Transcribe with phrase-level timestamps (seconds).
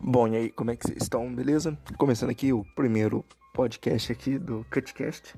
[0.00, 1.32] Bom, e aí, como é que vocês estão?
[1.34, 1.76] Beleza?
[1.98, 5.34] Começando aqui o primeiro podcast aqui do Cutcast.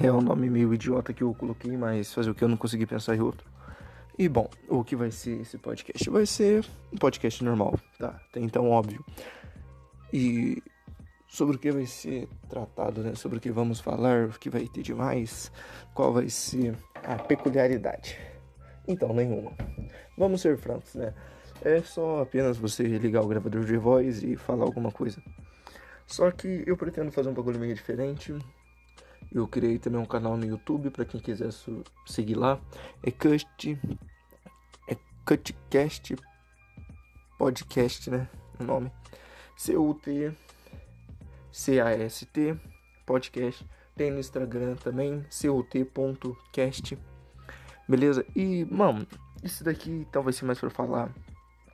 [0.00, 2.84] É um nome meio idiota que eu coloquei, mas fazer o que eu não consegui
[2.84, 3.48] pensar em outro.
[4.18, 6.10] E bom, o que vai ser esse podcast?
[6.10, 8.20] Vai ser um podcast normal, tá?
[8.34, 9.04] Então óbvio.
[10.12, 10.60] E
[11.28, 13.14] sobre o que vai ser tratado, né?
[13.14, 15.50] Sobre o que vamos falar, o que vai ter de mais,
[15.94, 18.18] qual vai ser a peculiaridade.
[18.86, 19.52] Então, nenhuma.
[20.16, 21.14] Vamos ser francos, né?
[21.64, 25.22] É só apenas você ligar o gravador de voz e falar alguma coisa.
[26.06, 28.36] Só que eu pretendo fazer um bagulho meio diferente.
[29.32, 31.50] Eu criei também um canal no YouTube para quem quiser
[32.06, 32.60] seguir lá.
[33.02, 33.78] É Cut.
[34.88, 36.16] É Cutcast
[37.38, 38.28] Podcast, né?
[38.60, 38.92] O nome.
[39.56, 40.32] C-U-T.
[41.50, 42.56] C-A-S-T.
[43.06, 43.66] Podcast.
[43.96, 45.24] Tem no Instagram também.
[45.30, 46.98] C-U-T.cast.
[47.88, 48.24] Beleza?
[48.36, 49.06] E, mano,
[49.42, 51.10] isso daqui talvez ser mais para falar.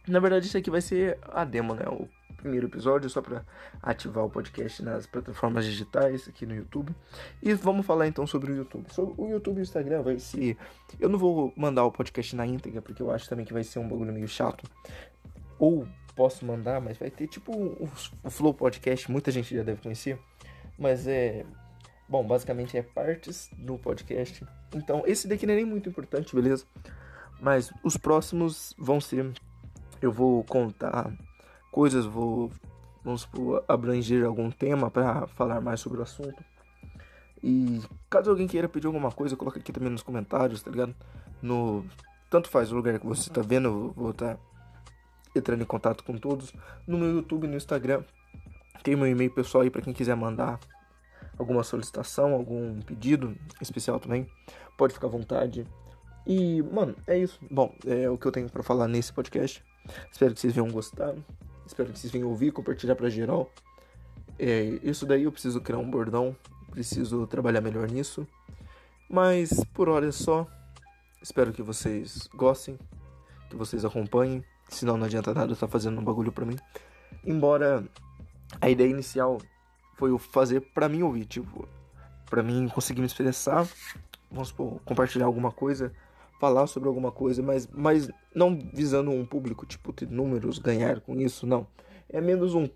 [0.07, 1.85] Na verdade, isso aqui vai ser a demo, né?
[1.87, 3.45] O primeiro episódio, só para
[3.83, 6.95] ativar o podcast nas plataformas digitais aqui no YouTube.
[7.43, 8.87] E vamos falar então sobre o YouTube.
[8.93, 10.57] Sobre o YouTube e o Instagram vai ser.
[10.99, 13.81] Eu não vou mandar o podcast na íntegra, porque eu acho também que vai ser
[13.81, 14.65] um bagulho meio chato.
[15.59, 17.89] Ou posso mandar, mas vai ter tipo o,
[18.25, 20.19] o Flow Podcast, muita gente já deve conhecer.
[20.79, 21.45] Mas é.
[22.09, 24.43] Bom, basicamente é partes do podcast.
[24.75, 26.65] Então, esse daqui não é nem muito importante, beleza?
[27.41, 29.33] Mas os próximos vão ser.
[30.01, 31.13] Eu vou contar
[31.71, 32.51] coisas, vou,
[33.05, 36.43] vamos supor, abranger algum tema para falar mais sobre o assunto.
[37.43, 37.81] E
[38.11, 40.95] caso alguém queira pedir alguma coisa, coloca aqui também nos comentários, tá ligado?
[41.41, 41.85] No
[42.31, 44.41] tanto faz o lugar que você tá vendo, eu vou estar tá
[45.35, 46.53] entrando em contato com todos.
[46.87, 48.03] No meu YouTube, no Instagram,
[48.83, 50.59] tem meu e-mail pessoal aí para quem quiser mandar
[51.39, 54.29] alguma solicitação, algum pedido especial também.
[54.77, 55.67] Pode ficar à vontade.
[56.29, 57.41] E, mano, é isso.
[57.51, 59.65] Bom, é o que eu tenho para falar nesse podcast.
[60.13, 61.15] Espero que vocês venham gostar.
[61.67, 63.51] Espero que vocês venham ouvir, compartilhar para geral.
[64.39, 66.37] É, isso daí eu preciso criar um bordão,
[66.71, 68.29] preciso trabalhar melhor nisso.
[69.09, 70.47] Mas por hora é só.
[71.23, 72.79] Espero que vocês gostem,
[73.49, 74.45] que vocês acompanhem.
[74.69, 76.57] Senão não adianta nada estar tá fazendo um bagulho pra mim.
[77.25, 77.83] Embora
[78.61, 79.39] a ideia inicial
[79.97, 81.67] foi o fazer pra mim ouvir, tipo,
[82.29, 83.67] pra mim conseguir me expressar,
[84.31, 85.91] vamos supor, compartilhar alguma coisa,
[86.39, 91.21] falar sobre alguma coisa, mas, mas não visando um público, tipo, ter números, ganhar com
[91.21, 91.67] isso, não.
[92.09, 92.69] É menos um,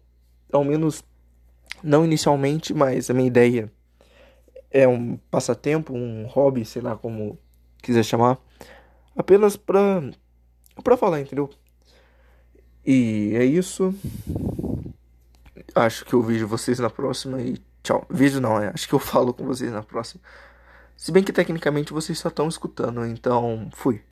[0.53, 1.05] ao menos,
[1.83, 3.73] não inicialmente, mas a minha ideia
[4.71, 7.39] é um passatempo, um hobby, sei lá como
[7.83, 8.39] quiser chamar,
[9.17, 10.03] apenas pra,
[10.83, 11.51] pra falar, entendeu?
[12.85, 13.95] E é isso.
[15.75, 18.05] Acho que eu vejo vocês na próxima e tchau.
[18.11, 18.69] Vídeo não, é.
[18.69, 20.21] Acho que eu falo com vocês na próxima.
[20.97, 24.03] Se bem que tecnicamente vocês só estão escutando, então fui.